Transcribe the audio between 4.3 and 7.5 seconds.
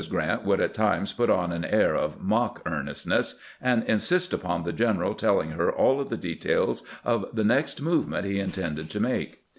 upon the general telling her all of the details of the